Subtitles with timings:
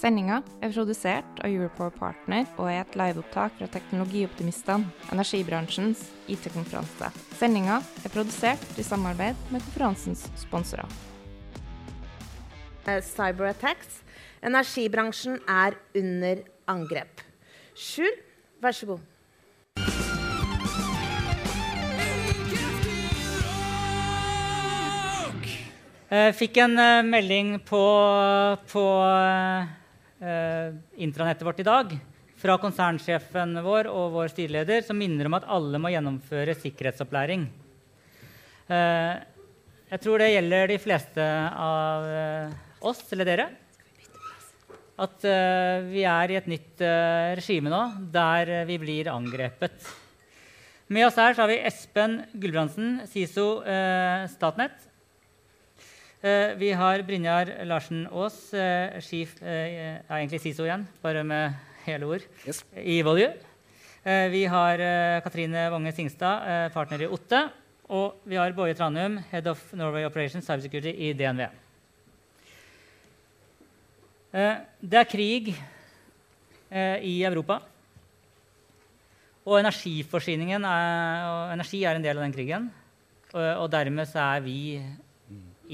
[0.00, 7.10] Sendinga er produsert av Europower Partner og er et liveopptak fra Teknologioptimistene, energibransjens IT-konferanse.
[7.36, 10.88] Sendinga er produsert i samarbeid med konferansens sponsorer.
[12.88, 13.98] Eh, Cyberattacks.
[14.40, 16.40] Energibransjen er under
[16.72, 17.20] angrep.
[17.76, 18.14] Skjul,
[18.64, 19.04] vær så god.
[26.08, 27.84] Jeg fikk en eh, melding på,
[28.72, 28.86] på
[30.20, 31.96] eh, intranettet vårt i dag
[32.40, 37.48] fra konsernsjefen vår og vår styreleder, som minner om at alle må gjennomføre sikkerhetsopplæring.
[38.70, 39.14] Eh,
[39.90, 43.48] jeg tror det gjelder de fleste av eh, oss, eller dere.
[45.00, 47.80] At eh, vi er i et nytt eh, regime nå,
[48.12, 49.88] der eh, vi blir angrepet.
[50.92, 53.62] Med oss her har vi Espen Gulbrandsen, SISO
[54.32, 54.89] Statnett.
[56.20, 61.54] Eh, vi har Brynjar Larsen Aas, eh, chief, eh, ja, egentlig SISO igjen, bare med
[61.86, 62.62] hele ord, Yes.
[62.76, 63.32] i Volue.
[64.04, 64.78] Vi har
[65.22, 67.50] Katrine Wange Singstad, partner i Otte.
[67.90, 71.50] Og vi har Boje Tranum, head of Norway Operations Cybersecurity i DNV.
[74.80, 75.54] Det er krig
[77.02, 77.60] i Europa.
[79.44, 82.70] Og energiforsyningen er, og energi er en del av den krigen.
[83.34, 84.82] Og, og dermed så er vi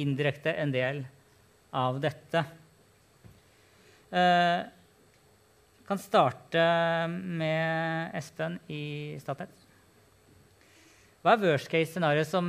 [0.03, 1.03] indirekte en del
[1.77, 2.45] av dette.
[4.11, 4.61] Eh,
[5.87, 6.63] kan starte
[7.11, 9.63] med Espen i Statnett.
[11.23, 12.49] Hva er worst case scenario som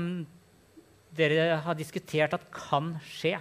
[1.18, 3.36] dere har diskutert at kan skje?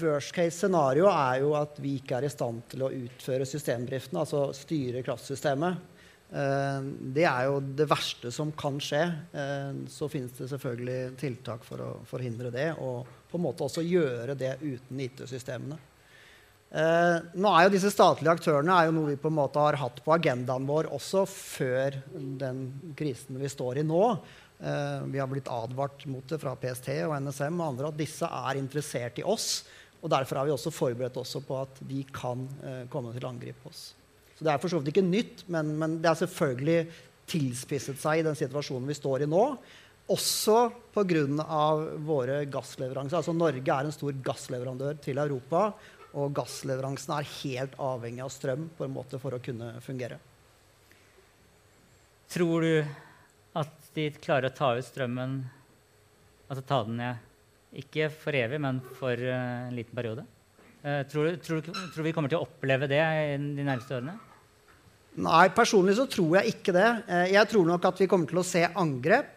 [0.00, 4.18] Worst case scenario er jo at vi ikke er i stand til å utføre systemdriften,
[4.20, 5.97] altså styre kraftsystemet.
[6.28, 6.80] Eh,
[7.14, 9.02] Det er jo det verste som kan skje.
[9.32, 13.84] Eh, Så finnes det selvfølgelig tiltak for å forhindre det, og på en måte også
[13.84, 15.78] gjøre det uten IT-systemene.
[16.70, 19.78] Eh, nå er jo disse statlige aktørene er jo noe vi på en måte har
[19.80, 24.18] hatt på agendaen vår også før den krisen vi står i nå.
[24.58, 28.58] Vi har blitt advart mot det fra PST og NSM og andre at disse er
[28.58, 29.62] interessert i oss.
[30.02, 32.42] Og derfor har vi også forberedt også på at de kan
[32.90, 33.94] komme til å angripe oss.
[34.38, 36.86] Så det er for så vidt ikke nytt, men, men det har selvfølgelig
[37.28, 39.44] tilspisset seg i den situasjonen vi står i nå.
[40.08, 41.24] Også pga.
[42.06, 43.18] våre gassleveranser.
[43.18, 45.72] Altså Norge er en stor gassleverandør til Europa.
[46.16, 50.16] Og gassleveransene er helt avhengig av strøm på en måte for å kunne fungere.
[52.32, 52.72] Tror du
[53.58, 55.38] at de klarer å ta ut strømmen,
[56.46, 57.24] altså ta den ned,
[57.82, 60.24] ikke for evig, men for eh, en liten periode?
[60.80, 64.16] Eh, tror, du, tror, tror vi kommer til å oppleve det de nærmeste årene?
[65.18, 66.88] Nei, personlig så tror jeg ikke det.
[67.10, 69.34] Eh, Jeg tror nok at vi kommer til å se angrep.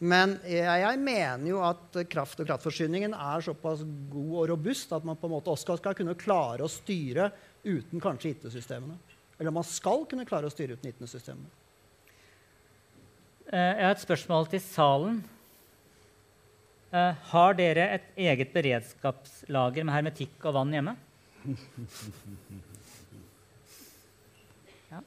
[0.00, 3.80] Men jeg, jeg mener jo at kraft og kraftforsyningen er såpass
[4.12, 7.32] god og robust at man på en måte også skal kunne klare å styre
[7.66, 8.94] uten kanskje IT-systemene.
[9.40, 11.50] Eller man skal kunne klare å styre uten IT-systemene.
[13.50, 15.18] Eh, Jeg har et spørsmål til salen.
[16.94, 20.96] Eh, Har dere et eget beredskapslager med hermetikk og vann hjemme?
[24.88, 25.02] Ja.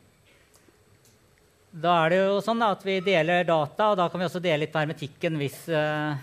[1.71, 4.41] Da er det jo sånn da, at vi deler data, og da kan vi også
[4.43, 6.19] dele litt på hermetikken hvis, uh,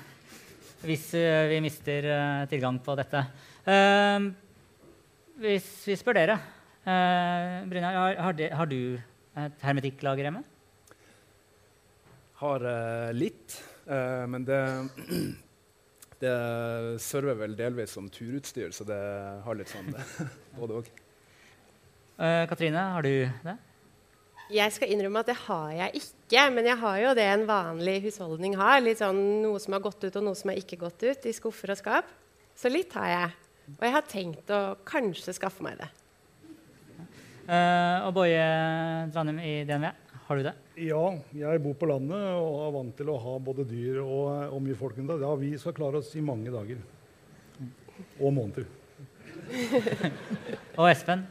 [0.85, 3.23] hvis uh, vi mister uh, tilgang på dette.
[5.39, 6.37] Hvis vi spør dere,
[7.69, 8.79] Brynjar, har, har, de- har du
[9.37, 10.41] et hermetikklager hjemme?
[12.41, 12.65] Har
[13.13, 14.63] litt, men det
[16.19, 16.33] Det
[16.99, 18.97] server vel delvis som turutstyr, så det
[19.45, 19.93] har litt sånn
[20.59, 20.89] både òg.
[22.51, 23.13] Katrine, har du
[23.45, 23.55] det?
[24.49, 27.99] Jeg skal innrømme at det har jeg ikke, men jeg har jo det en vanlig
[28.07, 28.81] husholdning har.
[28.81, 31.35] Litt sånn Noe som har gått ut, og noe som har ikke gått ut i
[31.37, 32.09] skuffer og skap.
[32.57, 33.35] Så litt har jeg.
[33.77, 35.91] Og jeg har tenkt å kanskje skaffe meg det.
[37.49, 38.45] Uh, og Boje
[39.13, 39.87] Tranum i DNV,
[40.29, 40.55] har du det?
[40.85, 41.05] Ja,
[41.37, 44.77] jeg bor på landet og er vant til å ha både dyr og, og mye
[44.77, 45.15] folk rundt.
[45.25, 46.81] Ja, vi skal klare oss i mange dager.
[48.21, 48.69] Og måneder.
[50.79, 51.25] Og Espen,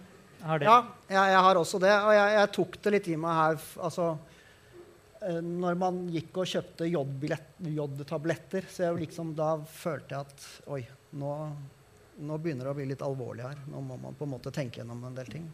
[0.43, 0.67] har det.
[0.69, 1.93] Ja, jeg, jeg har også det.
[1.93, 3.61] Og jeg, jeg tok det litt i meg her.
[3.87, 4.09] Altså,
[5.21, 10.81] eh, når man gikk og kjøpte jodtabletter, så liksom, da følte jeg at oi,
[11.17, 11.33] nå,
[12.27, 13.63] nå begynner det å bli litt alvorlig her.
[13.71, 15.49] Nå må man på en måte tenke gjennom en del ting.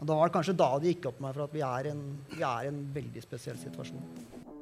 [0.00, 1.90] Og da var det kanskje da det gikk opp for meg for at vi er,
[1.90, 4.08] i en veldig spesiell situasjon.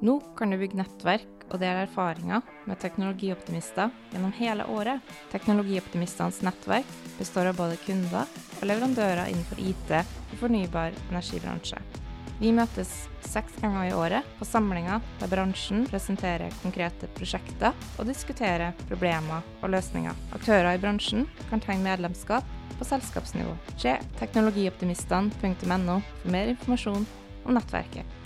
[0.03, 5.13] Nå kan du bygge nettverk og dele erfaringer med teknologioptimister gjennom hele året.
[5.31, 8.27] Teknologioptimistenes nettverk består av både kunder
[8.59, 12.02] og leverandører innenfor IT og fornybar energibransje.
[12.43, 12.89] Vi møtes
[13.23, 19.71] seks ganger i året på samlinger der bransjen presenterer konkrete prosjekter og diskuterer problemer og
[19.71, 20.17] løsninger.
[20.35, 23.53] Aktører i bransjen kan tegne medlemskap på selskapsnivå.
[23.79, 27.05] Se teknologioptimistene.no for mer informasjon
[27.45, 28.19] om nettverket.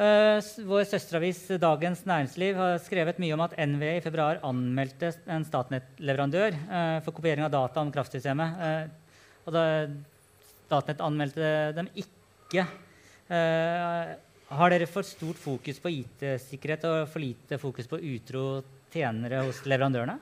[0.00, 5.44] Uh, vår søsteravis Dagens Næringsliv har skrevet mye om at NVE i februar anmeldte en
[5.44, 8.64] Statnett-leverandør uh, for kopiering av data om kraftsystemet.
[8.64, 9.68] Uh, og da
[10.64, 12.66] Statnett anmeldte dem ikke.
[14.54, 18.44] har dere for stort fokus på IT-sikkerhet og for lite fokus på utro
[18.92, 20.18] tjenere hos leverandørene?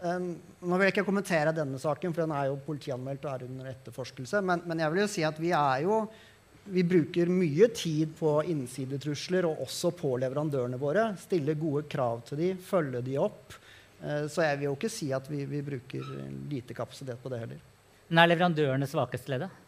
[0.00, 0.30] Um,
[0.64, 3.68] nå vil jeg ikke kommentere denne saken, for den er jo politianmeldt og er under
[3.70, 4.40] etterforskelse.
[4.42, 6.00] Men, men jeg vil jo si at vi er jo
[6.68, 11.06] vi bruker mye tid på innsidetrusler og også på leverandørene våre.
[11.20, 13.56] Stille gode krav til dem, følge dem opp.
[14.02, 16.12] Eh, så jeg vil jo ikke si at vi, vi bruker
[16.50, 17.62] lite kapasitet på det heller.
[18.08, 19.64] Men er leverandørene svakeste leddet?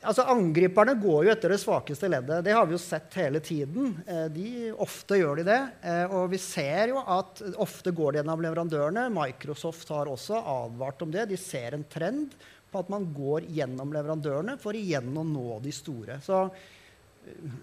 [0.00, 2.44] Altså, Angriperne går jo etter det svakeste leddet.
[2.46, 3.98] Det har vi jo sett hele tiden.
[4.08, 4.46] Eh, de,
[4.80, 5.58] ofte gjør de det.
[5.84, 9.10] Eh, og vi ser jo at ofte går det gjennom leverandørene.
[9.12, 11.26] Microsoft har også advart om det.
[11.28, 12.32] De ser en trend
[12.70, 16.16] på at man går gjennom leverandørene for igjen å nå de store.
[16.24, 17.60] Så eh,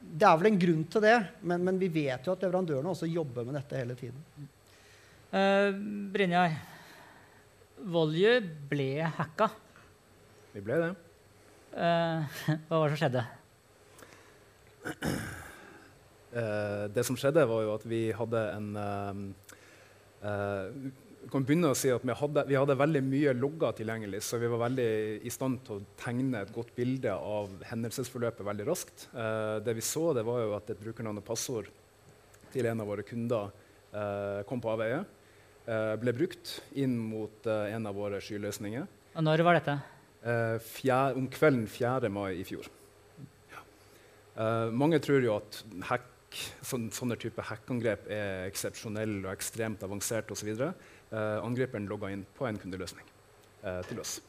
[0.00, 3.08] det er vel en grunn til det, men, men, vi vet jo at leverandørene også
[3.08, 4.48] jobber med dette hele tiden.
[5.30, 5.70] Uh,
[6.10, 6.56] Brynjar,
[7.80, 9.48] Volju ble hacka.
[10.52, 10.90] Vi ble det.
[11.72, 12.24] Uh,
[12.68, 13.22] hva var det som skjedde?
[16.30, 18.68] Uh, det som skjedde, var jo at vi hadde en
[21.30, 24.48] kan begynne å si at vi hadde, vi hadde, veldig mye logger tilgjengelig, så vi
[24.50, 24.88] var veldig
[25.24, 29.06] i stand til å tegne et godt bilde av hendelsesforløpet veldig raskt.
[29.64, 31.70] Det vi så, det var jo at et brukernavn og passord
[32.52, 33.52] til en av våre kunder
[34.48, 35.04] kom på avveie.
[35.70, 38.86] Eh, ble brukt inn mot eh, en av våre skyløsninger.
[39.14, 39.76] Og når var dette?
[40.26, 42.10] Eh, Fjær, om kvelden 4.
[42.10, 42.66] mai i fjor.
[43.52, 43.60] Ja.
[44.34, 45.60] Eh, mange tror jo at
[45.92, 46.08] hack,
[46.66, 50.50] sånne, sånne type hackangrep er eksepsjonelle og ekstremt avanserte osv.
[51.10, 53.06] Uh, angriperen logga inn på en kundeløsning
[53.64, 54.20] uh, til oss.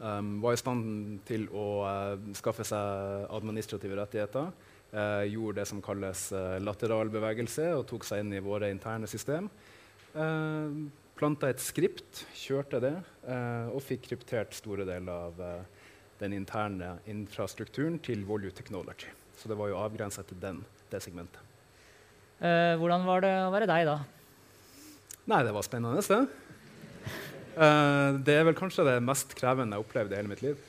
[0.00, 4.50] Um, var i stand til å uh, skaffe seg administrative rettigheter.
[4.90, 6.24] Uh, gjorde det som kalles
[6.66, 9.46] lateral bevegelse og tok seg inn i våre interne system.
[10.12, 12.96] Uh, Planta et skript, kjørte det
[13.70, 15.36] og fikk kryptert store deler av
[16.18, 19.12] den interne infrastrukturen til Volue Technology.
[19.38, 20.58] Så det var jo avgrensa til den,
[20.90, 21.38] det segmentet.
[22.40, 24.00] hvordan var det å være deg da?
[25.30, 26.42] Nei, det var spennende, det.
[27.52, 30.60] Uh, det er vel kanskje det mest krevende jeg opplevde i hele mitt liv.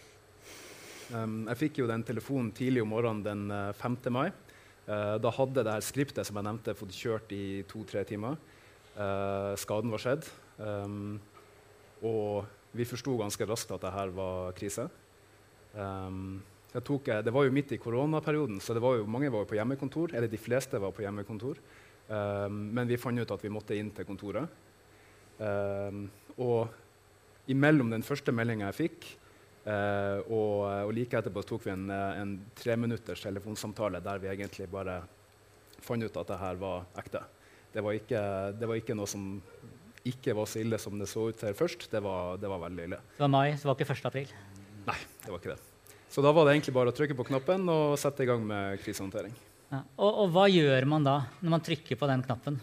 [1.13, 3.97] Um, jeg fikk jo den telefonen tidlig om morgenen den uh, eh, 5.
[4.11, 4.27] mai.
[4.83, 8.35] Uh, da hadde det her skriptet som jeg nevnte, fått kjørt i to-tre timer.
[8.93, 10.25] Skaden var skjedd.
[10.57, 11.17] Um,
[12.05, 12.45] og
[12.75, 14.87] vi forsto ganske raskt at det her var krise.
[15.73, 16.41] Um,
[16.73, 20.13] tok, det var jo midt i koronaperioden, så var jo, mange var på hjemmekontor.
[20.13, 21.61] Eller de fleste var på hjemmekontor.
[22.09, 24.61] Um, men vi fant ut at vi måtte inn til kontoret.
[25.43, 29.07] Og imellom den første meldinga jeg fikk,
[29.65, 35.01] uh, og, og, like etterpå tok vi en, en treminutters telefonsamtale der vi egentlig bare
[35.83, 37.23] fant ut at det her var ekte.
[37.73, 38.23] Det var, ikke,
[38.59, 39.27] det var ikke noe som
[40.05, 41.87] ikke var så ille som det så ut til først.
[41.91, 42.99] Det var, det var veldig ille.
[43.15, 44.09] Det var mai, så det var ikke 1.
[44.11, 44.33] april?
[44.83, 45.61] Nei, det var ikke det.
[46.13, 48.77] Så da var det egentlig bare å trykke på knappen og sette i gang med
[48.83, 49.33] krisehåndtering.
[49.71, 49.79] Ja.
[49.97, 52.59] Og, og, hva gjør man da når man trykker på den knappen?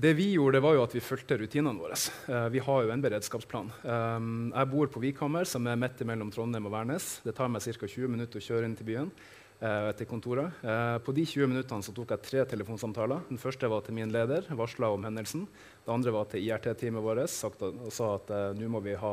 [0.00, 1.96] Det vi gjorde, var jo at vi fulgte rutinene våre.
[2.30, 3.72] Uh, vi har jo en beredskapsplan.
[3.82, 7.08] Um, jeg bor på Vikhammer, som er midt mellom Trondheim og Værnes.
[7.26, 7.90] Det tar meg ca.
[7.90, 9.10] 20 minutter å kjøre inn til byen.
[9.60, 10.56] Uh, til kontoret.
[10.64, 13.26] Uh, på de 20 minuttene så tok jeg tre telefonsamtaler.
[13.28, 15.42] Den første var til min leder, varsla om hendelsen.
[15.84, 17.20] Det andre var til IRT-teamet vårt
[17.68, 19.12] og sa at nå må vi ha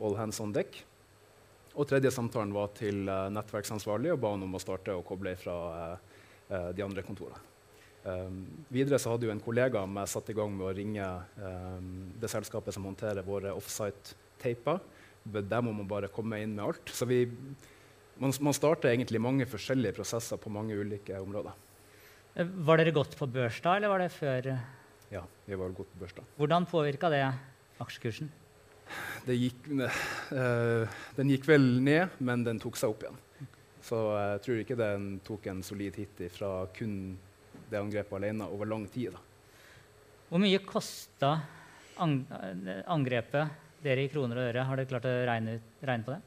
[0.00, 0.80] all hands on deck.
[1.76, 5.56] Og tredje samtalen var til nettverksansvarlig og ba han om å starte og koble fra
[6.48, 7.52] de andre kontorene.
[8.02, 8.40] Um,
[8.72, 11.04] videre så hadde jo en kollega av meg satt i gang med å ringe
[11.38, 14.80] um, det selskapet som håndterer våre offsite-taper.
[15.22, 16.90] Der må man bare komme inn med alt.
[16.90, 17.22] Så vi,
[18.20, 21.56] man, man starter egentlig mange forskjellige prosesser på mange ulike områder.
[22.36, 24.52] Var dere godt på børs da, eller var det før?
[25.12, 26.24] Ja, vi var godt på børs da.
[26.36, 27.24] Hvordan påvirka det
[27.82, 28.30] aksjekursen?
[29.26, 33.20] gikk, uh, den gikk vel ned, men den tok seg opp igjen.
[33.82, 37.18] Så jeg tror ikke den tok en solid hit fra kun
[37.70, 39.14] det angrepet alene over lang tid.
[39.14, 39.20] Da.
[40.28, 41.32] Hvor mye kosta
[41.98, 44.66] angrepet dere i kroner og øre?
[44.68, 46.20] Har dere klart å regne, regne på det?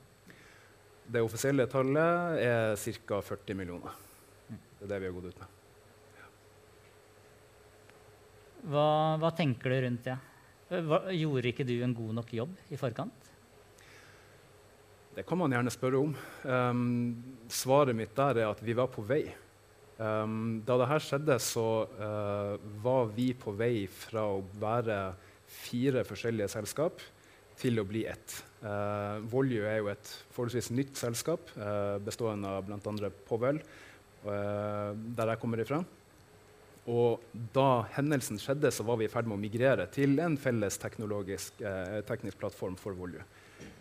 [1.06, 3.20] Det offisielle tallet er ca.
[3.22, 3.94] 40 millioner.
[4.50, 5.52] Det er det vi har gått ut med.
[8.66, 8.88] Hva,
[9.22, 10.18] hva tenker du rundt det?
[10.88, 13.32] Hva, gjorde ikke du en god nok jobb i forkant?
[15.16, 16.16] Det kan man gjerne spørre om.
[16.44, 19.24] Um, svaret mitt der er at vi var på vei.
[19.96, 21.68] Um, da dette skjedde, så
[22.02, 24.98] uh, var vi på vei fra å være
[25.46, 27.00] fire forskjellige selskap
[27.60, 28.38] til å bli ett.
[28.62, 33.12] Uh, Volue er jo et forholdsvis nytt selskap uh, bestående av bl.a.
[33.28, 33.62] Powell,
[34.26, 35.84] uh, der jeg kommer ifra.
[36.86, 37.22] Og
[37.54, 42.38] da hendelsen skjedde, så var vi i ferd med å migrere til en felles teknisk
[42.42, 43.24] plattform for Volue.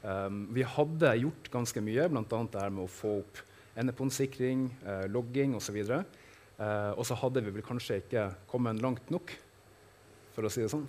[0.04, 2.24] Um, vi hadde gjort ganske mye, bl.a.
[2.24, 3.42] det her med å få opp
[3.80, 5.76] endepåndsikring, eh, logging osv.
[5.80, 9.32] Eh, og så hadde vi vel kanskje ikke kommet langt nok,
[10.34, 10.86] for å si det sånn.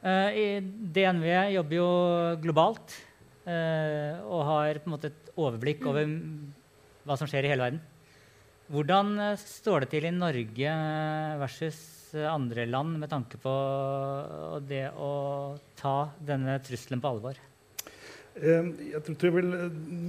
[0.00, 1.88] Eh, DNV jobber jo
[2.40, 2.94] globalt
[3.44, 6.08] eh, og har på en måte et overblikk over
[7.04, 7.82] hva som skjer i hele verden.
[8.72, 10.72] Hvordan eh, står det til i Norge
[11.42, 11.82] versus
[12.16, 13.52] andre land med tanke på
[14.66, 15.12] det å
[15.78, 17.44] ta denne trusselen på alvor?
[18.40, 19.54] Jeg tror jeg vil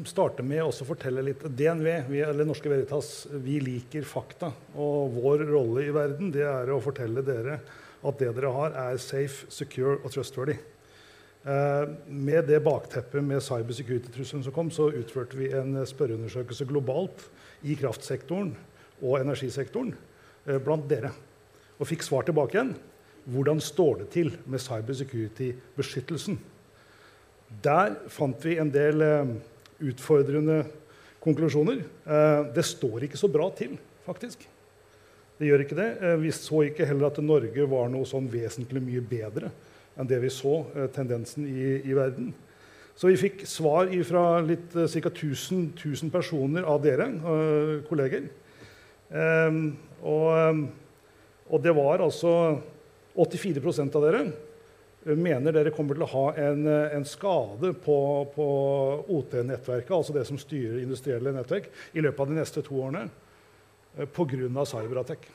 [0.07, 1.43] starte med å fortelle litt.
[1.43, 4.53] DNV, vi, eller Norske Veritas, vi liker fakta.
[4.79, 7.59] Og vår rolle i verden det er å fortelle dere
[8.01, 10.57] at det dere har, er safe, secure og trustworthy.
[11.41, 17.27] Eh, med det bakteppet med cybersecurity-trusselen som kom, så utførte vi en spørreundersøkelse globalt
[17.65, 18.53] i kraftsektoren
[19.01, 19.93] og energisektoren
[20.45, 21.13] eh, blant dere.
[21.81, 22.75] Og fikk svar tilbake igjen.
[23.31, 26.39] Hvordan står det til med cybersecurity-beskyttelsen?
[27.63, 29.33] Der fant vi en del eh,
[29.91, 30.63] utfordrende
[31.21, 31.83] konklusjoner.
[32.05, 34.47] Eh, det står ikke så bra til, faktisk.
[35.41, 35.89] Det gjør ikke det.
[36.05, 39.49] Eh, vi så ikke heller at Norge var noe sånn vesentlig mye bedre
[39.97, 40.61] enn det vi så
[40.95, 42.29] tendensen i, i verden.
[42.95, 45.09] Så vi fikk svar fra ca.
[45.09, 47.09] 1000, 1000, personer av dere,
[47.89, 48.29] kolleger.
[49.11, 50.61] Og,
[51.51, 52.31] og det var altså
[53.19, 54.23] 84% av dere
[55.17, 57.97] mener dere kommer til å ha en, en skade på,
[58.35, 58.47] på
[59.09, 63.20] OT-nettverket, altså det som styrer industrielle nettverk, i løpet av de neste to årene eh,
[63.95, 64.65] pga.
[64.65, 65.27] cyberattack.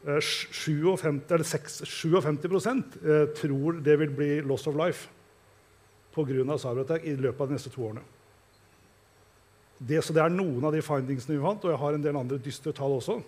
[0.00, 2.66] 57, 6, 57
[3.04, 5.08] eh, tror det vil bli loss of life
[6.14, 6.58] pga.
[6.58, 8.04] cyberattack i løpet av de neste to årene.
[9.80, 12.16] Det, så det er noen av de findingsene vi fant, og jeg har en del
[12.20, 13.20] andre dystre tall også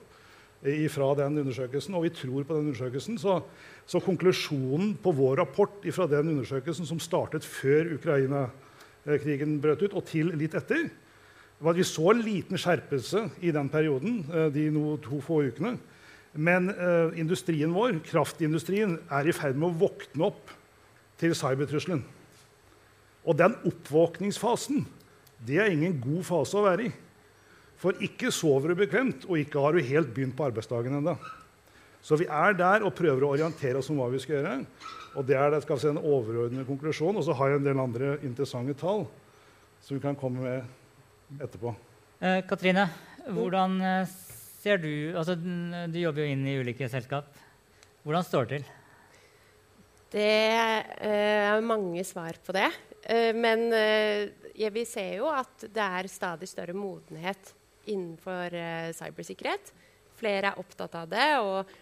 [0.63, 3.19] fra den undersøkelsen, og vi tror på den undersøkelsen.
[3.19, 3.41] Så,
[3.87, 10.05] så konklusjonen på vår rapport fra den undersøkelsen som startet før Ukraina-krigen brøt ut, og
[10.07, 10.87] til litt etter,
[11.63, 15.43] var at vi så en liten skjerpelse i den perioden, eh, de no, to få
[15.47, 15.77] ukene.
[16.33, 20.51] Men eh, industrien vår, kraftindustrien, er i ferd med å våkne opp
[21.21, 22.03] til cybertrusselen.
[23.23, 24.83] Og den oppvåkningsfasen
[25.47, 26.93] det er ingen god fase å være i.
[27.83, 31.17] For ikke sover du bekvemt, og ikke har du helt begynt på arbeidsdagen ennå.
[32.03, 34.55] Så vi er der og prøver å orientere oss om hva vi skal gjøre.
[35.19, 37.19] Og det er det, skal vi si, en overordnet konklusjon.
[37.19, 39.05] Og så har jeg en del andre interessante tall
[39.83, 40.82] som vi kan komme med
[41.41, 41.73] etterpå.
[42.21, 42.87] Eh, Katrine,
[43.27, 44.13] hvordan eh,
[44.63, 47.31] ser du altså, Du jobber jo inn i ulike selskap.
[48.03, 48.71] Hvordan står det til?
[50.13, 52.69] Det eh, er mange svar på det.
[53.03, 53.71] Eh, men
[54.53, 57.55] vi ser jo at det er stadig større modenhet
[57.89, 58.55] innenfor
[58.95, 59.73] cybersikkerhet.
[60.15, 61.73] Flere er opptatt av det, og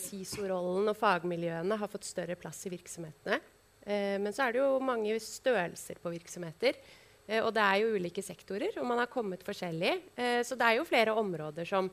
[0.00, 3.40] SISO-rollen og fagmiljøene har fått større plass i virksomhetene.
[3.82, 6.78] Eh, men så er det jo mange størrelser på virksomheter.
[7.26, 9.94] Eh, og det er jo ulike sektorer, og man har kommet forskjellig.
[10.16, 11.90] Eh, så det er jo flere områder som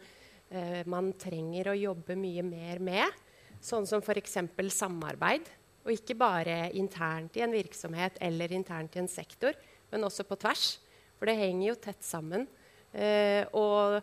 [0.49, 3.19] eh, man trenger å jobbe mye mer med.
[3.61, 4.39] Sånn som f.eks.
[4.75, 5.49] samarbeid.
[5.85, 9.55] Og ikke bare internt i en virksomhet eller internt i en sektor,
[9.91, 10.73] men også på tvers.
[11.17, 12.45] For det henger jo tett sammen.
[13.55, 13.99] Og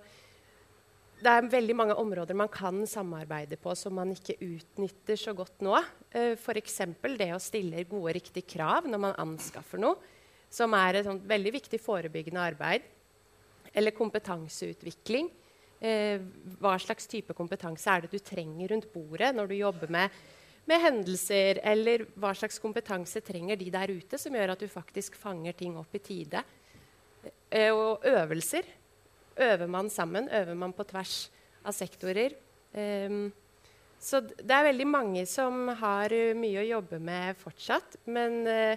[1.17, 5.63] det er veldig mange områder man kan samarbeide på som man ikke utnytter så godt
[5.65, 5.73] nå.
[6.13, 6.83] Eh, F.eks.
[7.17, 9.97] det å stille gode, riktige krav når man anskaffer noe,
[10.57, 12.87] som er et veldig viktig forebyggende arbeid.
[13.77, 15.29] Eller kompetanseutvikling.
[15.85, 16.23] Eh,
[16.57, 20.15] hva slags type kompetanse er det du trenger rundt bordet når du jobber med,
[20.65, 21.61] med hendelser?
[21.61, 25.77] Eller hva slags kompetanse trenger de der ute som gjør at du faktisk fanger ting
[25.77, 26.45] opp i tide?
[27.51, 28.69] Eh, og øvelser.
[29.37, 30.31] Øver man sammen?
[30.33, 31.27] Øver man på tvers
[31.67, 32.33] av sektorer?
[32.73, 33.27] Eh,
[34.01, 37.97] så det er veldig mange som har mye å jobbe med fortsatt.
[38.13, 38.77] Men uh,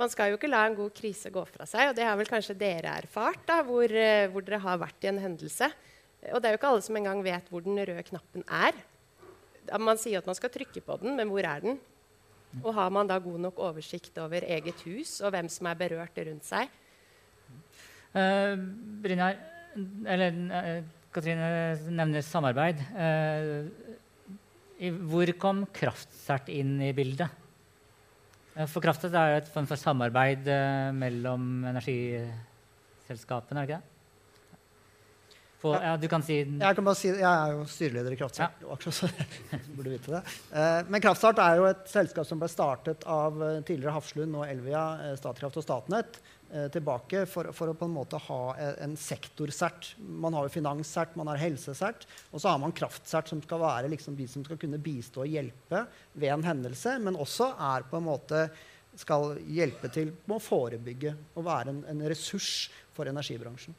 [0.00, 1.90] man skal jo ikke la en god krise gå fra seg.
[1.90, 5.12] Og det har vel kanskje dere erfart, da, hvor, uh, hvor dere har vært i
[5.12, 5.70] en hendelse.
[6.30, 8.76] Og det er jo ikke alle som engang vet hvor den røde knappen er.
[9.80, 11.78] Man sier at man skal trykke på den, men hvor er den?
[12.64, 16.18] Og har man da god nok oversikt over eget hus og hvem som er berørt
[16.26, 16.72] rundt seg?
[18.10, 18.58] Uh,
[19.04, 19.38] Brynjar,
[20.10, 20.80] eller uh,
[21.14, 21.50] Katrine
[21.94, 22.82] nevner samarbeid.
[22.90, 23.70] Uh,
[25.10, 27.39] hvor kom Kraftsert inn i bildet?
[28.66, 30.48] For Kraftet er jo et form for samarbeid
[30.96, 33.90] mellom energiselskapene, er det ikke det?
[35.60, 38.62] På, ja, du kan si Jeg kan bare si, jeg er jo styreleder i Kraftstart.
[38.64, 38.92] Ja.
[38.96, 39.08] så
[39.76, 40.20] burde vite det.
[40.56, 44.46] Eh, men Kraftstart er jo et selskap som ble startet av eh, tidligere Hafslund og
[44.48, 46.16] Elvia, eh, Statkraft og Statnett
[46.74, 48.40] tilbake for, for, å på en måte ha
[48.82, 49.92] en sektorsert.
[49.98, 53.92] Man har jo finanssert, man har helsesert, og så har man kraftsert, som skal være
[53.92, 58.00] liksom de som skal kunne bistå og hjelpe ved en hendelse, men også er på
[58.00, 58.42] en måte
[58.98, 63.76] skal hjelpe til med å forebygge og være en, en ressurs for energibransjen.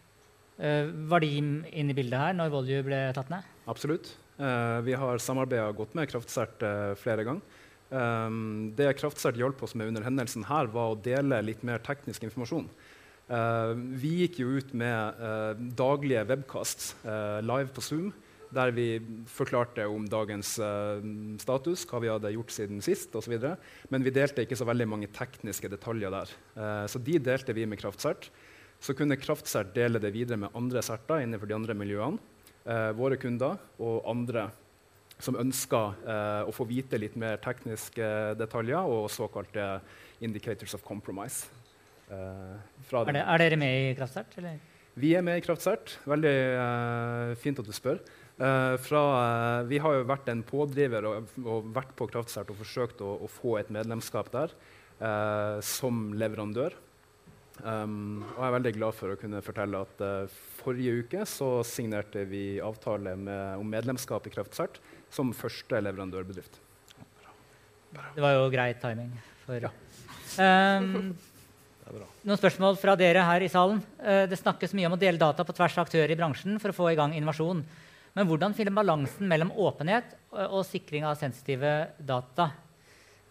[0.62, 3.48] Uh, var de inne i bildet her når Volue ble tatt ned?
[3.72, 4.14] Absolutt.
[4.38, 7.60] Uh, vi har samarbeida godt med Kraftsert uh, flere ganger.
[7.92, 12.28] Um, det Kraftsert hjalp oss med under hendelsen her, var å dele litt mer teknisk
[12.28, 12.70] informasjon.
[14.02, 15.20] vi gikk jo ut med
[15.80, 16.90] daglige webcasts
[17.48, 18.10] live på Zoom,
[18.52, 19.00] der vi
[19.32, 20.58] forklarte om dagens
[21.40, 23.38] status, hva vi hadde gjort siden sist osv.
[23.88, 26.36] Men vi delte ikke så veldig mange tekniske detaljer der.
[26.92, 28.28] så de delte vi med Kraftsert.
[28.84, 32.20] Så kunne Kraftsert dele det videre med andre serter innenfor de andre miljøene.
[32.62, 34.50] Eh, våre kunder og andre
[35.22, 39.80] som ønsker eh, å få vite litt mer tekniske detaljer og såkalte
[40.22, 41.48] indicators of compromise.
[42.12, 42.58] Eh,
[42.92, 44.36] er, det, er, dere med i Kraftsert?
[45.00, 45.96] Vi er med i Kraftsert.
[46.10, 48.02] Veldig eh, fint at du spør.
[48.42, 52.60] Eh, fra, eh, vi har jo vært en pådriver og, og vært på Kraftsert og
[52.60, 54.56] forsøkt å, å, få et medlemskap der
[55.66, 56.76] som leverandør.
[57.62, 61.50] Um, og jeg er veldig glad for å kunne fortelle at uh, forrige uke så
[61.68, 64.80] signerte vi avtale med, om medlemskap i Kraftsert
[65.14, 66.58] som første leverandørbedrift.
[68.16, 69.12] Det var jo grei timing.
[69.44, 69.70] For, ja.
[70.42, 71.12] um,
[72.24, 73.84] noen spørsmål fra dere her i salen.
[74.00, 76.74] Uh, det snakkes mye om å dele data på tvers av aktører i bransjen for
[76.74, 77.62] å få i gang innovasjon.
[78.18, 82.50] Men hvordan finne balansen mellom åpenhet og, og sikring av sensitive data?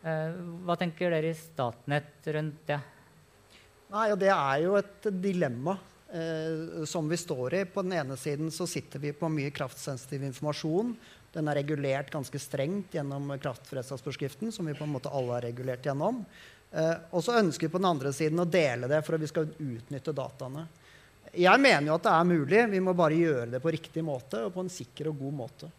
[0.07, 0.38] Uh,
[0.69, 2.79] hva tenker dere i Statnett rundt det?
[3.90, 5.74] Nei, og Det er jo et dilemma
[6.14, 7.64] eh, som vi står i.
[7.66, 10.92] På den ene siden så sitter vi på mye kraftsensitiv informasjon.
[11.35, 15.87] Den er regulert ganske strengt gjennom kraftberedskapsforskriften, som vi på en måte alle er regulert
[15.87, 16.22] gjennom.
[16.70, 19.31] Eh, og så ønsker vi på den andre siden å dele det for at vi
[19.31, 20.68] skal utnytte dataene.
[21.35, 22.64] Jeg mener jo at det er mulig.
[22.70, 25.74] Vi må bare gjøre det på riktig måte og på en sikker og god måte.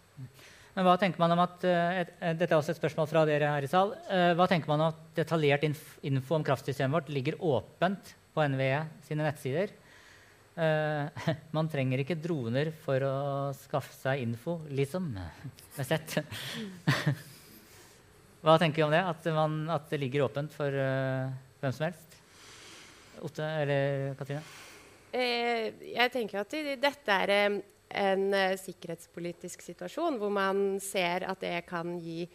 [0.72, 3.26] Men hva tenker man om at, uh, et, uh, Dette er også et spørsmål fra
[3.28, 3.94] dere her i sal.
[4.08, 8.86] Uh, hva tenker man om at detaljert info om kraftsystemet vårt ligger åpent på NVE
[9.08, 9.78] sine nettsider?
[11.56, 13.14] man trenger ikke droner for å
[13.56, 15.06] skaffe seg info, liksom.
[15.16, 16.18] Med sett.
[18.44, 19.00] hva tenker du om det?
[19.00, 22.20] At, man, at, det ligger åpent for hvem som helst?
[23.24, 24.44] Otte eller Katrine?
[25.16, 26.54] jeg tenker at
[26.84, 27.58] dette er
[27.97, 32.25] en uh, sikkerhetspolitisk situasjon hvor man ser at det kan gi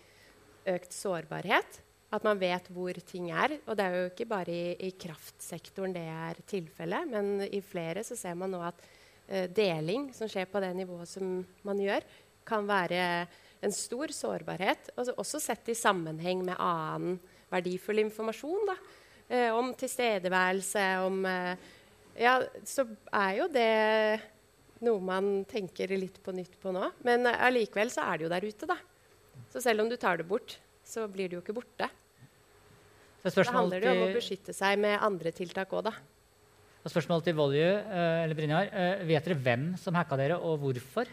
[0.66, 1.80] økt sårbarhet.
[2.14, 3.56] At man vet hvor ting er.
[3.66, 8.04] Og det er jo ikke bare i, i kraftsektoren det er tilfellet, men i flere
[8.06, 12.06] så ser man nå at uh, deling som skjer på det nivået som man gjør,
[12.46, 13.00] kan være
[13.64, 14.92] en stor sårbarhet.
[14.94, 17.18] Også, også sett i sammenheng med annen
[17.50, 18.70] verdifull informasjon.
[18.70, 18.78] Da.
[19.26, 21.26] Uh, om tilstedeværelse, om
[22.16, 24.22] Ja, så er jo det
[24.84, 26.90] noe man tenker litt på nytt på nå.
[27.06, 28.78] Men eh, allikevel så er det jo der ute, da.
[29.52, 31.88] Så selv om du tar det bort, så blir det jo ikke borte.
[33.26, 35.94] Så det handler det jo om å beskytte seg med andre tiltak òg, da.
[36.86, 38.68] Og spørsmål til Volju uh, eller Brynjar.
[38.70, 41.10] Uh, vet dere hvem som hacka dere, og hvorfor?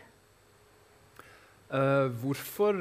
[1.73, 2.77] Uh, hvorfor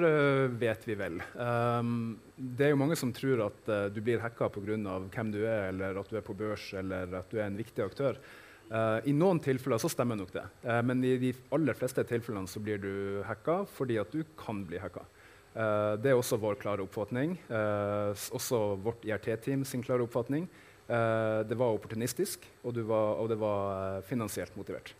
[0.61, 1.17] vet vi vel.
[1.33, 4.77] Um, det er jo mange som tror at du blir hacka pga.
[5.09, 7.87] hvem du er, eller at du er på børs, eller at du er en viktig
[7.87, 8.21] aktør.
[8.71, 12.49] Uh, I noen tilfeller så stemmer nok det, uh, men i de aller fleste tilfellene
[12.49, 12.95] så blir du
[13.29, 15.05] hacka fordi at du kan bli hacka.
[15.53, 17.37] Uh, det er også vår klare oppfatning.
[17.51, 20.49] også vårt IRT-team sin klare oppfatning.
[20.89, 24.95] det var opportunistisk, og, var, og det var finansielt motivert.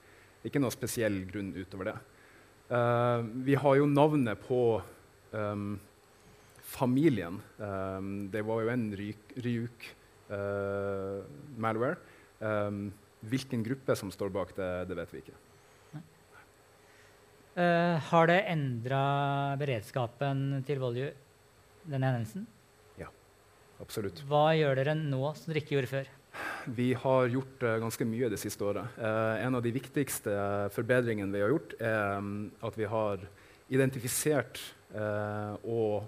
[0.45, 1.97] Ikke noe spesiell grunn utover det.
[3.45, 4.81] vi har jo navnet på
[5.33, 5.81] um,
[6.73, 7.37] familien.
[7.59, 11.97] Um, det var jo en Ryuk-malware.
[12.41, 12.93] Um,
[13.23, 15.39] Hvilken gruppe som står bak det, det vet vi ikke.
[17.53, 19.03] Uh, har det endra
[19.61, 21.11] beredskapen til Volju,
[21.85, 22.47] denne hendelsen?
[22.97, 23.11] Ja,
[23.83, 24.23] absolutt.
[24.25, 26.09] Hva gjør dere nå som dere ikke gjorde før?
[26.73, 28.97] Vi har gjort uh, ganske mye det siste året.
[28.97, 30.33] Uh, en av de viktigste
[30.73, 32.33] forbedringene vi har gjort, er um,
[32.65, 33.29] at vi har
[33.73, 34.61] identifisert
[34.93, 36.03] og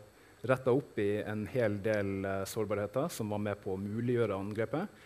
[0.45, 4.99] retta opp i en hel del sårbarheter som var med på å muliggjøre angrepet,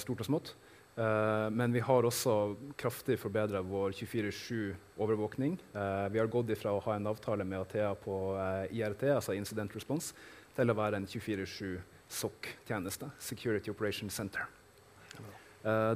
[0.00, 0.54] stort og smått.
[0.98, 2.32] Uh, men vi har også
[2.76, 5.54] kraftig forbedra vår 24-7-overvåkning.
[5.70, 9.36] Uh, vi har gått ifra å ha en avtale med Athea på uh, IRT, altså
[9.38, 10.10] Incident Response,
[10.56, 11.76] til å være en 24-7
[12.18, 13.12] SOC-tjeneste.
[13.22, 14.48] Security Operation Center.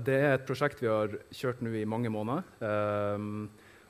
[0.06, 2.42] det er et prosjekt vi har kjørt nå i mange måneder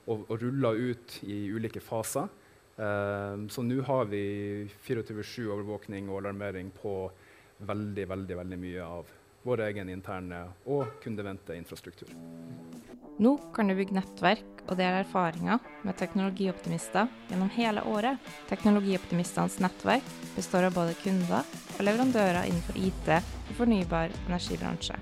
[0.07, 2.29] og, og rulla ut i ulike faser.
[2.77, 4.23] så nå har vi
[4.87, 6.95] 24-7-overvåkning og alarmering på
[7.67, 9.11] veldig, veldig, veldig mye av
[9.43, 12.11] vår egen interne og kundevendte infrastruktur.
[13.23, 18.19] Nå kan du bygge nettverk og dele erfaringer med teknologioptimister gjennom hele året.
[18.49, 21.43] Teknologioptimistenes nettverk består av både kunder
[21.77, 24.97] og leverandører innenfor IT og fornybar energibransje.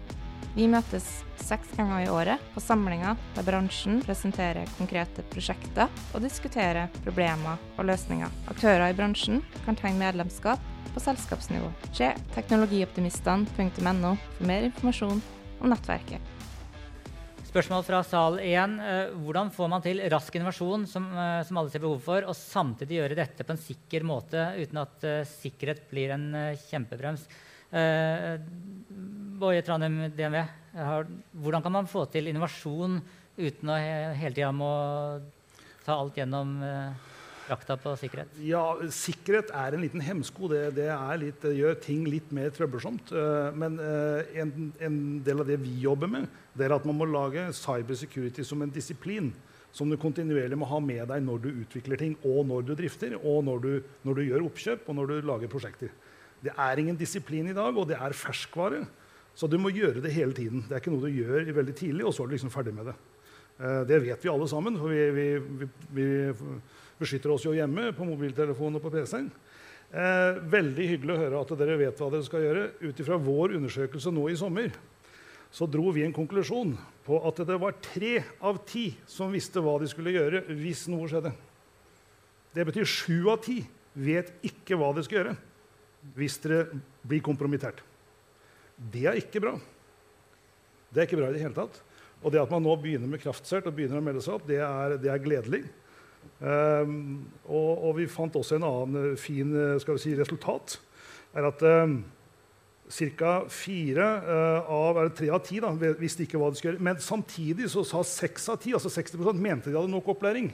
[0.57, 1.07] Vi møtes
[1.39, 7.87] seks ganger i året på samlinger der bransjen presenterer konkrete prosjekter og diskuterer problemer og
[7.87, 8.35] løsninger.
[8.51, 11.71] Aktører i bransjen kan tegne medlemskap på selskapsnivå.
[11.93, 15.23] Se teknologioptimistene.no for mer informasjon
[15.61, 16.37] om nettverket.
[17.51, 18.75] Spørsmål fra sal 1.
[18.79, 22.37] Eh, hvordan får man til rask innovasjon som, eh, som, alle ser behov for, og
[22.39, 27.27] samtidig gjøre dette på en sikker måte uten at uh, sikkerhet blir en uh, kjempebrems?
[27.75, 28.39] Uh,
[29.43, 30.39] Boje Tranum DNV,
[30.79, 31.11] har,
[31.43, 33.01] hvordan kan man få til innovasjon
[33.41, 34.71] uten å he hele tida må
[35.83, 37.10] ta alt gjennom uh,
[37.51, 38.39] jakta på sikkerhet?
[38.47, 38.63] Ja,
[38.95, 40.49] Sikkerhet er en liten hemsko.
[40.53, 40.89] Det, det
[41.21, 43.13] litt, gjør ting litt mer trøbbelsomt.
[43.13, 46.99] Uh, men uh, en, en, del av det vi jobber med, det er at man
[46.99, 49.33] må lage cyber security som en disiplin.
[49.71, 53.15] Som du kontinuerlig må ha med deg når du utvikler ting, og når du drifter,
[53.21, 55.93] og når du, når du gjør oppkjøp, og når du lager prosjekter.
[56.43, 58.81] Det er ingen disiplin i dag, og det er ferskvare.
[59.39, 60.65] Så du må gjøre det hele tiden.
[60.67, 62.91] Det er ikke noe du gjør veldig tidlig, og så er du liksom ferdig med
[62.91, 62.97] det.
[63.61, 64.79] Uh, det vet vi alle sammen.
[64.81, 65.27] for vi, vi,
[65.61, 66.09] vi, vi
[67.01, 69.31] beskytter oss jo hjemme på mobiltelefonen og på PC-en.
[69.91, 72.67] Eh, veldig hyggelig å høre at dere vet hva dere skal gjøre.
[72.85, 74.71] Ut ifra vår undersøkelse nå i sommer
[75.51, 79.81] så dro vi en konklusjon på at det var tre av ti som visste hva
[79.83, 81.33] de skulle gjøre hvis noe skjedde.
[82.55, 83.59] Det betyr sju av ti
[83.99, 85.37] vet ikke hva de skal gjøre
[86.15, 86.63] hvis dere
[87.03, 87.83] blir kompromittert.
[88.79, 89.57] Det er ikke bra.
[90.91, 91.83] Det er ikke bra i det hele tatt.
[92.21, 94.61] Og det at man nå begynner med kraftsert og begynner å melde seg opp, det
[94.65, 95.65] er, det er gledelig.
[96.41, 100.79] Um, og, og, vi fant også en annen fin, fin vi si, resultat.
[101.37, 102.01] er at um,
[103.17, 103.35] ca.
[103.49, 106.89] fire uh, av eller tre av ti da, visste ikke hva de skulle gjøre.
[106.91, 110.53] Men samtidig så sa seks av ti, altså 60% mente de hadde nok opplæring.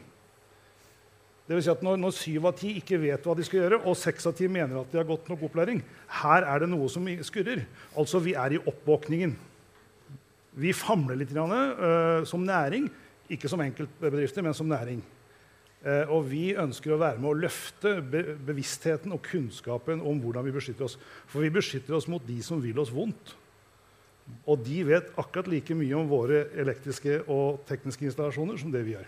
[1.46, 3.82] Det vil si at når, når syv av ti ikke vet hva de skal gjøre,
[3.86, 5.82] og seks av ti mener at de har godt nok opplæring,
[6.22, 7.62] her er det noe som skurrer.
[7.94, 9.36] Altså, vi er i oppvåkningen.
[10.56, 12.88] Vi famler litt uh, som næring.
[13.28, 15.02] Ikke som enkeltbedrifter, men som næring.
[15.86, 20.54] Eh, og vi ønsker å være med å løfte bevisstheten og kunnskapen om hvordan vi
[20.54, 20.96] beskytter oss.
[21.30, 23.34] For vi beskytter oss mot de som vil oss vondt.
[24.50, 28.96] Og de vet akkurat like mye om våre elektriske og tekniske installasjoner som det vi
[28.96, 29.06] gjør.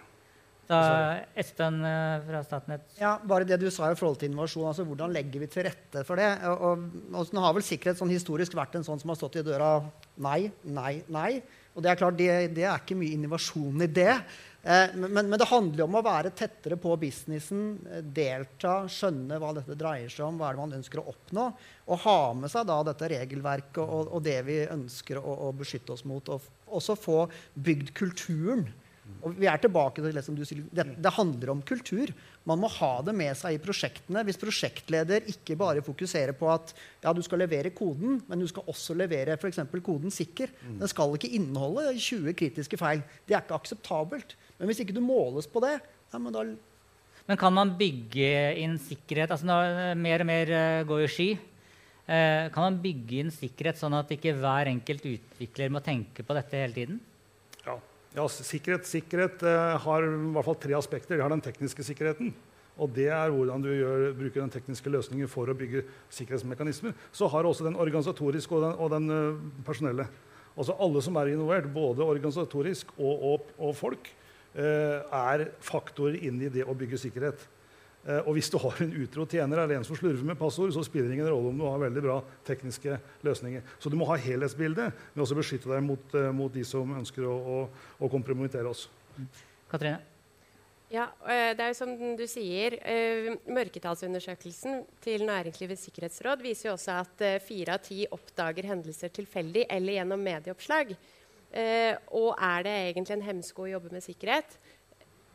[0.68, 0.80] Da,
[1.38, 2.90] Espen eh, fra Statnett.
[3.00, 4.66] Ja, bare det du sa i forhold til innovasjon.
[4.68, 6.28] altså Hvordan legger vi til rette for det?
[6.50, 6.82] Og, og,
[7.16, 9.78] og Nå har vel sikkerhet sånn historisk vært en sånn som har stått i døra
[10.20, 11.30] nei, nei, nei.
[11.72, 14.12] Og det er klart, det, det er ikke mye innovasjon i det.
[14.68, 19.52] Eh, men, men, det handler om å være tettere på businessen, eh, delta, skjønne hva
[19.56, 21.44] dette dreier seg om, hva er det man ønsker å oppnå,
[21.86, 25.94] og ha med seg da dette regelverket og, og det vi ønsker å, å, beskytte
[25.94, 26.34] oss mot.
[26.34, 27.22] Og også få
[27.54, 28.66] bygd kulturen.
[29.26, 32.12] Og vi er tilbake til det som du sier, det, det handler om kultur.
[32.48, 34.22] Man må ha det med seg i prosjektene.
[34.26, 38.68] Hvis prosjektleder ikke bare fokuserer på at ja, du skal levere koden, men du skal
[38.70, 40.52] også levere for koden sikker.
[40.78, 43.02] Den skal ikke inneholde 20 kritiske feil.
[43.26, 44.36] Det er ikke akseptabelt.
[44.58, 45.76] Men hvis ikke du måles på det,
[46.12, 46.46] ja, men da
[47.28, 49.30] Men kan man bygge inn sikkerhet?
[49.34, 51.28] Altså når mer og mer uh, går jo ski.
[52.08, 56.38] uh, kan man bygge inn sikkerhet sånn at ikke hver enkelt utvikler må tenke på
[56.38, 57.00] dette hele tiden?
[58.18, 58.26] Ja.
[58.28, 61.16] sikkerhet, sikkerhet uh, har i hvert fall tre aspekter.
[61.16, 62.34] Det har den tekniske sikkerheten.
[62.78, 65.82] Og det er hvordan du gjør, bruker den tekniske løsningen for å bygge
[66.14, 66.94] sikkerhetsmekanismer.
[67.10, 70.06] Så har også den organisatoriske og den, og den personelle.
[70.58, 74.12] Altså Alle som er involvert, både organisatorisk og, og, og folk,
[74.58, 77.42] Eh, er faktorer inn i det å bygge sikkerhet.
[78.08, 80.84] Eh, og hvis du har en utro tjener eller en som slurver med passord, så
[80.86, 82.18] spiller det ingen rolle om du har veldig bra
[82.48, 83.64] tekniske løsninger.
[83.78, 87.26] Så du må ha helhetsbildet, men også beskytte deg mot, eh, mot de som ønsker
[87.28, 87.58] å, å,
[88.00, 88.86] å kompromittere oss.
[89.70, 90.00] Katrine?
[90.88, 92.78] Ja, det er jo som du sier,
[93.52, 99.98] Mørketallsundersøkelsen til Næringslivets sikkerhetsråd viser jo også at fire av ti oppdager hendelser tilfeldig eller
[99.98, 100.94] gjennom medieoppslag.
[101.48, 104.58] Eh, og er det egentlig en hemsko å jobbe med sikkerhet?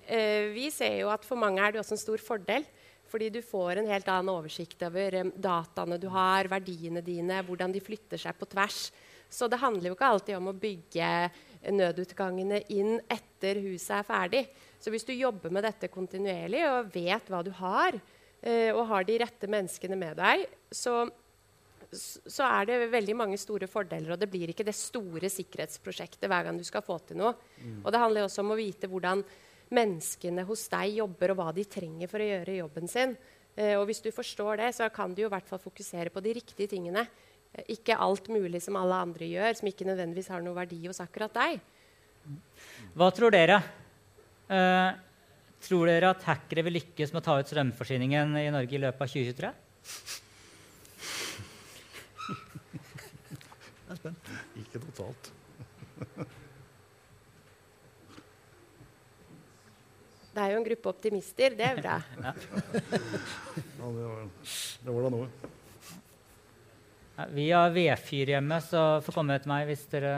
[0.07, 2.65] Eh, vi ser jo at for mange er det også en stor fordel.
[3.13, 7.73] Fordi du får en helt annen oversikt over um, dataene du har, verdiene dine, hvordan
[7.75, 8.87] de flytter seg på tvers.
[9.29, 11.09] Så det handler jo ikke alltid om å bygge
[11.77, 14.43] nødutgangene inn etter huset er ferdig.
[14.81, 19.05] Så hvis du jobber med dette kontinuerlig og vet hva du har, uh, og har
[19.05, 21.03] de rette menneskene med deg, så
[21.93, 26.47] så er det veldig mange store fordeler, og det blir ikke det store sikkerhetsprosjektet hver
[26.47, 27.35] gang du skal få til noe.
[27.59, 27.83] Mm.
[27.83, 29.21] Og det handler også om å vite hvordan
[29.73, 33.15] menneskene hos deg jobber, og hva de trenger for å gjøre jobben sin.
[33.55, 36.35] Eh, og hvis du forstår det, så kan du i hvert fall fokusere på de
[36.39, 37.05] riktige tingene.
[37.53, 41.01] Eh, ikke alt mulig som alle andre gjør, som ikke nødvendigvis har noe verdi hos
[41.03, 41.61] akkurat deg.
[42.95, 43.59] Hva tror dere?
[44.53, 44.91] Eh,
[45.63, 49.05] tror dere at hackere vil lykkes med å ta ut strømforsyningen i Norge i løpet
[49.05, 49.53] av 2023?
[53.93, 54.31] er spent.
[54.59, 55.33] Ikke totalt.
[60.33, 61.53] Det er jo en gruppe optimister.
[61.57, 61.99] Det er bra.
[62.23, 62.33] ja,
[63.79, 64.23] det var,
[64.85, 65.27] det var da noe.
[67.13, 70.15] Ja, vi har V4 hjemme, så får komme til meg hvis dere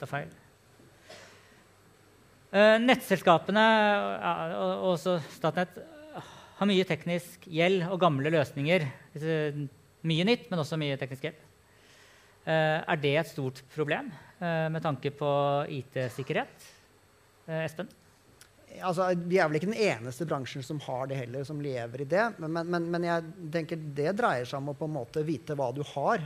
[0.00, 0.34] tar feil.
[2.54, 5.78] Uh, nettselskapene ja, og også Statnett
[6.58, 8.86] har mye teknisk gjeld og gamle løsninger.
[10.04, 11.42] Mye nytt, men også mye teknisk gjeld.
[12.44, 15.28] Eh, er det et stort problem eh, med tanke på
[15.72, 16.66] IT-sikkerhet?
[17.48, 17.88] Eh, Espen?
[18.82, 22.08] Altså, vi er vel ikke den eneste bransjen som har det heller, som lever i
[22.10, 22.24] det.
[22.42, 25.70] Men, men, men jeg tenker det dreier seg om å på en måte vite hva
[25.74, 26.24] du har.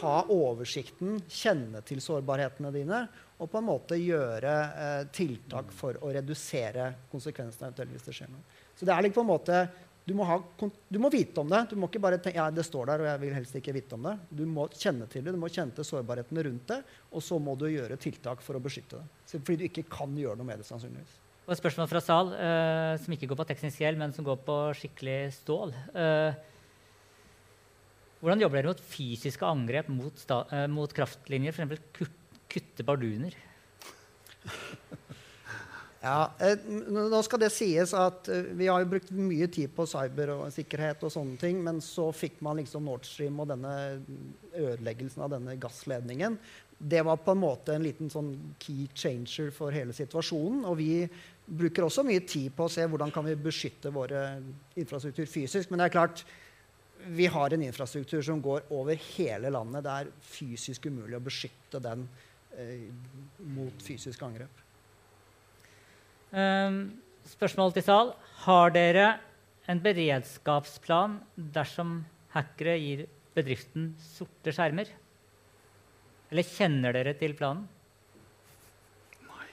[0.00, 3.04] Ha oversikten, kjenne til sårbarhetene dine
[3.36, 8.32] og på en måte gjøre eh, tiltak for å redusere konsekvensene eventuelt hvis det skjer
[8.32, 8.62] noe.
[8.76, 9.60] Så det er liksom på en måte
[10.06, 10.36] du må, ha,
[10.88, 11.64] du må, vite om det.
[11.72, 13.96] Du må ikke bare tenke ja, det står der, og jeg vil helst ikke vite
[13.96, 14.12] om det.
[14.38, 16.76] Du må kjenne til det, du må kjenne til sårbarhetene rundt det,
[17.10, 19.24] og så må du gjøre tiltak for å beskytte det.
[19.34, 21.16] Fordi du ikke kan gjøre noe med det, sannsynligvis.
[21.46, 24.40] Og et spørsmål fra Sal, uh, som ikke går på teknisk gjeld, men som går
[24.42, 25.74] på skikkelig stål.
[25.94, 26.34] Uh,
[28.18, 32.10] hvordan jobber dere mot fysiske angrep mot, uh, mot kraftlinjer, f.eks.
[32.50, 33.38] kutte barduner?
[36.06, 39.86] Ja, eh, Nå skal det sies at eh, vi har jo brukt mye tid på
[39.90, 43.72] cybersikkerhet, og og sånne ting, men så fikk man liksom Nord Stream og denne
[44.52, 46.38] ødeleggelsen av denne gassledningen.
[46.76, 50.66] Det var på en måte en liten sånn key changer for hele situasjonen.
[50.68, 50.90] Og vi
[51.46, 54.24] bruker også mye tid på å se hvordan kan vi beskytte våre
[54.78, 55.70] infrastruktur fysisk.
[55.70, 56.24] Men det er klart,
[57.06, 59.84] vi har en infrastruktur som går over hele landet.
[59.86, 62.06] Det er fysisk umulig å beskytte den
[62.58, 62.88] eh,
[63.54, 64.62] mot fysisk angrep.
[66.32, 66.80] Um,
[67.30, 68.14] spørsmål til sal.
[68.44, 69.06] Har dere
[69.70, 72.00] en beredskapsplan dersom
[72.34, 73.06] hackere gir
[73.36, 74.90] bedriften sorte skjermer?
[76.32, 77.68] Eller kjenner dere til planen?
[79.28, 79.46] Nei.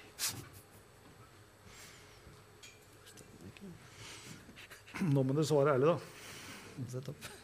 [5.03, 5.97] Nå må du svare ærlig, da.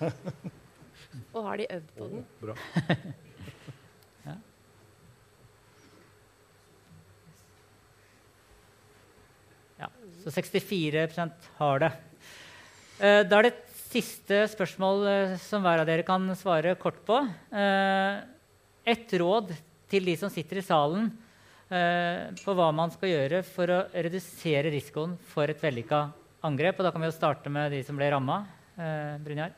[1.35, 2.23] Og har de øvd på den?
[2.41, 2.55] Bra.
[10.19, 11.89] Så 64% har det.
[12.99, 16.99] Eh, da er det et siste spørsmål eh, som hver av dere kan svare kort
[17.07, 17.21] på.
[17.55, 18.19] Eh,
[18.89, 19.53] et råd
[19.89, 21.09] til de som sitter i salen,
[21.69, 25.99] på hva man skal gjøre for å redusere risikoen for et vellykka
[26.45, 26.79] angrep.
[26.79, 28.43] Og da kan vi jo starte med de som ble ramma.
[29.23, 29.51] Brynjar?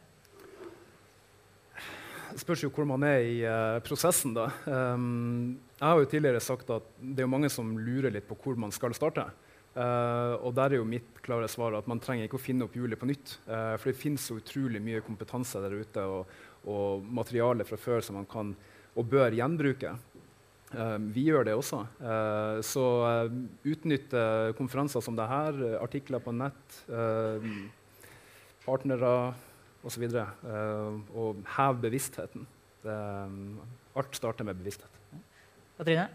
[2.32, 4.34] Det spørs jo hvor man er i uh, prosessen.
[4.36, 4.48] da.
[4.65, 8.60] Um, jeg har jo tidligere sagt at det er mange som lurer litt på hvor
[8.60, 9.28] man skal starte.
[9.72, 12.76] Uh, og der er jo mitt klare svar at man trenger ikke å finne opp
[12.76, 13.38] hjulet på nytt.
[13.48, 16.32] Uh, for det finnes så utrolig mye kompetanse der ute og,
[16.67, 18.56] og materiale fra før som man kan
[18.91, 19.94] og bør gjenbruke.
[20.71, 21.81] Uh, vi gjør det også.
[22.63, 22.86] så
[23.67, 24.23] utnytte
[24.57, 26.79] konferanser som dette, artikler på nett,
[28.65, 29.12] partnere
[29.84, 30.07] osv.
[30.07, 32.47] Og, og hev bevisstheten.
[32.86, 34.99] Alt starter med bevissthet.
[35.77, 36.10] Katrine?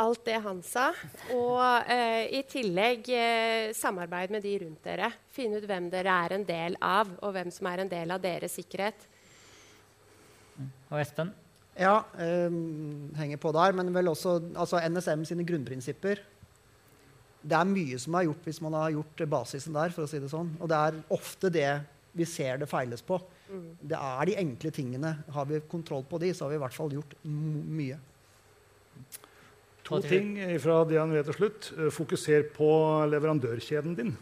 [0.00, 0.88] alt det han sa.
[1.34, 5.10] Og eh, i tillegg eh, samarbeid med de rundt dere.
[5.34, 8.22] Finne ut hvem dere er en del av, og hvem som er en del av
[8.22, 9.06] deres sikkerhet.
[10.90, 11.32] Og Espen?
[11.80, 12.52] Ja, eh,
[13.16, 13.72] henger på der.
[13.76, 16.20] Men vel også altså NSM sine grunnprinsipper.
[17.40, 19.94] Det er mye som er gjort hvis man har gjort basisen der.
[19.94, 20.52] for å si det sånn.
[20.60, 21.70] Og det er ofte det
[22.12, 23.20] vi ser det feiles på.
[23.48, 23.66] Mm.
[23.80, 25.16] Det er de enkle tingene.
[25.32, 27.98] Har vi kontroll på de, så har vi i hvert fall gjort mye.
[29.86, 31.70] To ting fra det han vet til slutt.
[31.78, 32.70] Eh, fokuser på
[33.10, 34.12] leverandørkjeden din.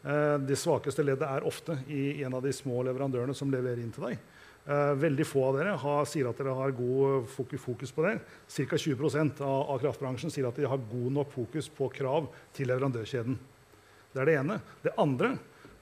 [0.00, 3.92] Eh, det svakeste leddet er ofte i en av de små leverandørene som leverer inn
[3.92, 4.22] til deg.
[4.68, 8.18] Eh, veldig få av dere har, sier at dere har god fokus på det.
[8.44, 8.76] Ca.
[8.76, 13.38] 20 av, av kraftbransjen sier at de har god nok fokus på krav til leverandørkjeden.
[14.12, 14.58] Det er det ene.
[14.84, 15.32] Det andre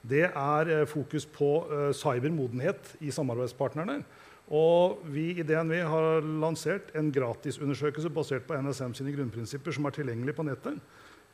[0.07, 3.99] det er eh, fokus på uh, cybermodenhet i samarbeidspartnerne.
[4.55, 9.93] Og vi i DNV har lansert en gratisundersøkelse basert på NSM sine grunnprinsipper som er
[9.97, 10.79] tilgjengelig på nettet,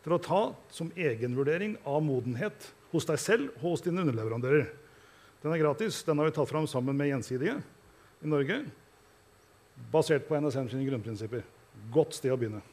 [0.03, 0.41] til å ta
[0.73, 4.67] som egenvurdering av modenhet hos deg selv og hos dine underleverandører.
[5.45, 5.99] Den er gratis.
[6.01, 7.59] Den har vi tatt fram sammen med Gjensidige
[8.25, 8.63] i Norge.
[9.91, 11.43] Basert på NSM sine grunnprinsipper.
[11.93, 12.63] Godt sted å begynne.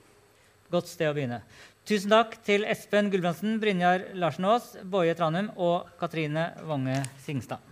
[0.72, 1.42] Godt sted å begynne.
[1.84, 7.71] Tusen takk til Espen Gulbrandsen, Brynjar Larsen Aas, Boje Tranum og Katrine Wange Singstad.